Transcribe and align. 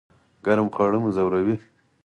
ګرم 0.45 0.67
خواړه 0.73 0.97
مو 1.03 1.09
ځوروي؟ 1.15 1.55